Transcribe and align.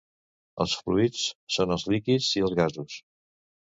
Els 0.63 0.71
fluids 0.85 1.27
són 1.57 1.75
els 1.77 1.87
líquids 1.95 2.31
i 2.41 2.43
els 2.49 2.57
gasos. 2.61 2.97